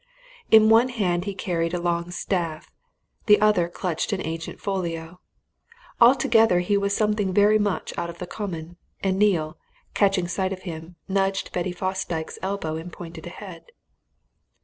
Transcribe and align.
In 0.49 0.67
one 0.69 0.89
hand 0.89 1.25
he 1.25 1.35
carried 1.35 1.75
a 1.75 1.79
long 1.79 2.09
staff; 2.09 2.71
the 3.27 3.39
other 3.39 3.69
clutched 3.69 4.11
an 4.11 4.25
ancient 4.25 4.59
folio; 4.59 5.19
altogether 6.01 6.61
he 6.61 6.75
was 6.75 6.95
something 6.97 7.31
very 7.31 7.59
much 7.59 7.95
out 7.99 8.09
of 8.09 8.17
the 8.17 8.25
common, 8.25 8.77
and 9.03 9.19
Neale, 9.19 9.59
catching 9.93 10.27
sight 10.27 10.53
of 10.53 10.63
him, 10.63 10.95
nudged 11.07 11.51
Betty 11.51 11.71
Fosdyke's 11.71 12.39
elbow 12.41 12.77
and 12.77 12.91
pointed 12.91 13.27
ahead. 13.27 13.65